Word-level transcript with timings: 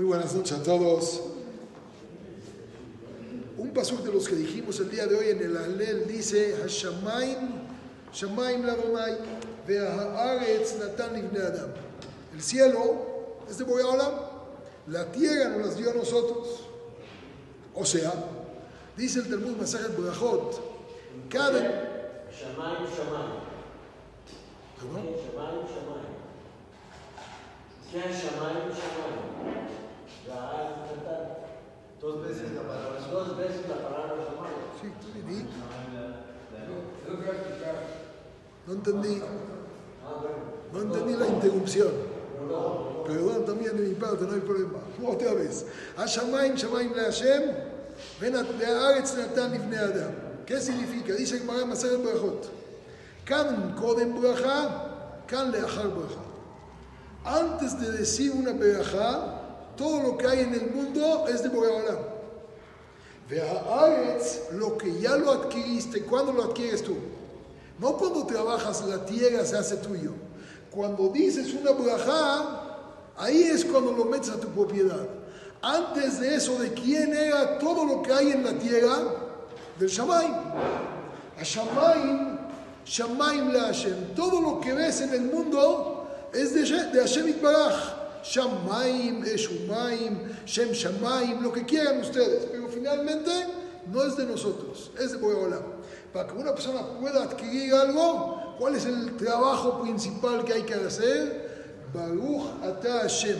Muy 0.00 0.08
buenas 0.08 0.34
noches 0.34 0.58
a 0.58 0.62
todos. 0.62 1.20
Un 3.58 3.70
pasuk 3.74 4.00
de 4.00 4.10
los 4.10 4.26
que 4.26 4.34
dijimos 4.34 4.80
el 4.80 4.90
día 4.90 5.06
de 5.06 5.14
hoy 5.14 5.28
en 5.28 5.42
el 5.42 5.54
Alel 5.54 6.08
dice: 6.08 6.56
Hashamaim, 6.56 7.36
Shamaim 8.10 8.64
Lavamai, 8.64 9.18
Ve'aharetz 9.68 10.78
Natan 10.78 11.18
Ibne 11.18 11.40
El 12.32 12.40
cielo 12.40 13.36
es 13.50 13.58
de 13.58 13.64
Boreolam, 13.64 14.14
la 14.86 15.12
tierra 15.12 15.50
nos 15.50 15.66
las 15.66 15.76
dio 15.76 15.90
a 15.90 15.94
nosotros. 15.94 16.60
O 17.74 17.84
sea, 17.84 18.10
dice 18.96 19.18
el 19.18 19.28
Talmud 19.28 19.58
Masajet 19.58 19.94
Brajot: 19.98 21.28
Cada. 21.28 21.60
Shamaim, 21.60 22.86
Shamaim. 22.88 23.32
¿Cómo? 24.80 24.98
Shamaim, 24.98 25.66
Shamaim. 25.68 26.10
¿Qué 27.92 27.98
es 27.98 28.22
la 32.62 32.68
palabra. 32.68 33.00
Dos 33.10 33.36
veces 33.36 33.68
la 33.68 33.88
palabra 33.88 34.14
somalo. 34.24 34.56
Sí, 34.80 34.88
tú 35.00 35.08
le 35.14 35.20
entendí. 35.20 35.50
No 38.66 38.72
entendí. 38.74 39.22
Ah, 40.04 40.22
no 40.72 40.82
entendí 40.82 41.16
la 41.16 41.26
interrupción. 41.26 41.90
Perdón 43.06 43.44
también 43.44 43.76
de 43.76 43.82
mi 43.82 43.94
parte, 43.94 44.24
no 44.24 44.34
hay 44.34 44.40
problema. 44.40 44.78
Otra 45.06 45.34
vez. 45.34 45.66
Hashamayim, 45.96 46.54
Shamaim 46.54 46.94
le 46.94 47.02
Hashem, 47.02 47.42
ven 48.20 48.36
a 48.36 48.88
Aretz 48.88 49.16
Natan 49.16 49.54
Ibne 49.54 49.76
Adam. 49.76 50.12
¿Qué 50.46 50.60
significa? 50.60 51.14
Dice 51.14 51.38
el 51.38 51.44
Mará 51.44 51.64
Maseret 51.64 52.02
Brajot. 52.02 52.48
Kan 53.24 53.74
Kodem 53.76 54.20
Braja, 54.20 55.22
Kan 55.26 55.52
Leahar 55.52 55.88
Braja. 55.88 56.20
Antes 57.24 57.78
de 57.80 57.92
decir 57.92 58.32
una 58.32 58.52
Braja, 58.52 59.40
todo 59.76 60.02
lo 60.02 60.18
que 60.18 60.26
hay 60.26 60.40
en 60.40 60.54
el 60.54 60.70
mundo 60.70 61.26
es 61.28 61.42
de 61.42 61.48
Boreolam. 61.48 62.19
Ve'aretz, 63.30 64.50
lo 64.52 64.76
que 64.76 65.00
ya 65.00 65.16
lo 65.16 65.30
adquiriste, 65.30 66.02
¿cuándo 66.02 66.32
lo 66.32 66.44
adquieres 66.44 66.82
tú? 66.82 66.96
No 67.78 67.96
cuando 67.96 68.26
trabajas 68.26 68.84
la 68.86 69.06
tierra 69.06 69.44
se 69.44 69.56
hace 69.56 69.76
tuyo. 69.76 70.12
Cuando 70.70 71.08
dices 71.08 71.54
una 71.54 71.70
braja, 71.70 72.78
ahí 73.16 73.42
es 73.42 73.64
cuando 73.64 73.92
lo 73.92 74.04
metes 74.04 74.30
a 74.30 74.40
tu 74.40 74.48
propiedad. 74.48 75.06
Antes 75.62 76.20
de 76.20 76.34
eso, 76.34 76.58
¿de 76.58 76.72
quién 76.72 77.14
era 77.14 77.58
todo 77.58 77.84
lo 77.84 78.02
que 78.02 78.12
hay 78.12 78.32
en 78.32 78.44
la 78.44 78.52
tierra? 78.54 78.96
Del 79.78 79.88
Shamaim. 79.88 80.34
A 81.38 81.42
Shamaim, 81.42 82.38
Shamaim 82.84 83.52
la 83.52 83.66
Hashem. 83.66 84.14
Todo 84.16 84.40
lo 84.40 84.60
que 84.60 84.72
ves 84.72 85.00
en 85.02 85.14
el 85.14 85.22
mundo 85.22 86.08
es 86.32 86.54
de, 86.54 86.62
de 86.62 87.00
Hashem 87.00 87.28
Itbaraj. 87.28 87.99
Shamaim, 88.22 89.24
Eshumaim, 89.24 90.44
Shem 90.46 90.70
Shamaim, 90.70 91.42
lo 91.42 91.52
que 91.52 91.64
quieran 91.64 92.00
ustedes. 92.00 92.46
Pero 92.50 92.68
finalmente 92.68 93.30
no 93.90 94.02
es 94.02 94.16
de 94.16 94.26
nosotros, 94.26 94.90
es 94.98 95.12
de 95.12 95.18
Boreolam. 95.18 95.62
Para 96.12 96.26
que 96.26 96.34
una 96.34 96.52
persona 96.54 96.80
pueda 97.00 97.24
adquirir 97.24 97.74
algo, 97.74 98.56
¿cuál 98.58 98.74
es 98.74 98.84
el 98.84 99.16
trabajo 99.16 99.82
principal 99.82 100.44
que 100.44 100.54
hay 100.54 100.62
que 100.62 100.74
hacer? 100.74 101.50
Baruch 101.92 102.62
Ata 102.62 103.00
Hashem. 103.02 103.38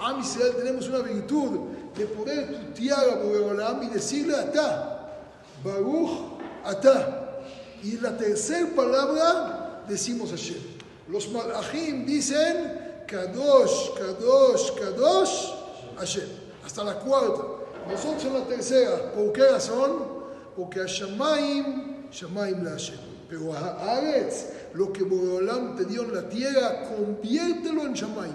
Am 0.00 0.20
Israel 0.20 0.54
tenemos 0.56 0.88
una 0.88 1.00
virtud 1.00 1.70
de 1.96 2.06
poder 2.06 2.46
tutear 2.46 3.10
a 3.10 3.16
Boreolam 3.16 3.82
y 3.82 3.86
decirle 3.88 4.36
Ata. 4.36 5.20
Baruch 5.64 6.40
Ata. 6.64 7.42
Y 7.82 7.98
la 7.98 8.16
tercera 8.16 8.68
palabra 8.74 9.84
decimos 9.88 10.30
Hashem. 10.30 10.78
Los 11.08 11.28
malachim 11.30 12.04
dicen 12.04 12.97
Kadosh, 13.08 13.94
Kadosh, 13.96 14.76
Kadosh, 14.76 15.54
Hashem. 15.96 16.28
Hasta 16.64 16.84
la 16.84 16.94
cuarta. 16.98 17.42
Nosotros 17.88 18.24
en 18.26 18.34
la 18.34 18.44
tercera. 18.44 19.12
¿Por 19.12 19.32
qué 19.32 19.48
razón? 19.48 20.18
Porque 20.54 20.80
a 20.80 20.86
Shamaim, 20.86 22.10
Shamaim 22.12 22.62
la 22.62 22.72
Hashem. 22.72 22.98
Pero 23.28 23.54
a 23.54 23.58
Haaretz, 23.58 24.74
lo 24.74 24.92
que 24.92 25.04
Boreolam 25.04 25.76
te 25.76 25.86
dio 25.86 26.02
en 26.02 26.14
la 26.14 26.28
tierra, 26.28 26.84
conviértelo 26.84 27.86
en 27.86 27.94
Shamaim. 27.94 28.34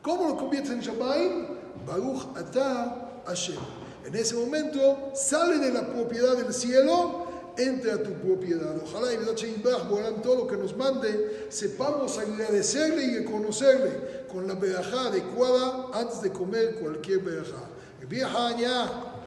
¿Cómo 0.00 0.28
lo 0.28 0.36
conviertes 0.36 0.70
en 0.70 0.80
Shamaim? 0.80 1.46
Baruch 1.84 2.36
Ata 2.36 3.22
Hashem. 3.26 3.58
En 4.06 4.14
ese 4.14 4.36
momento 4.36 5.10
sale 5.14 5.58
de 5.58 5.72
la 5.72 5.86
propiedad 5.86 6.36
del 6.36 6.52
cielo, 6.52 7.26
entra 7.56 7.94
a 7.94 8.02
tu 8.02 8.12
propiedad. 8.14 8.76
Ojalá 8.82 9.12
y 9.12 9.16
Boreolam, 9.88 10.22
todo 10.22 10.44
lo 10.44 10.46
que 10.46 10.56
nos 10.56 10.76
mande, 10.76 11.46
sepamos 11.48 12.18
agradecerle 12.18 13.04
y 13.04 13.18
reconocerle 13.18 14.24
con 14.30 14.46
la 14.46 14.54
verajá 14.54 15.08
adecuada 15.08 15.88
antes 15.92 16.22
de 16.22 16.30
comer 16.30 16.76
cualquier 16.76 17.20
verajá. 17.20 17.68
Vieja 18.08 18.48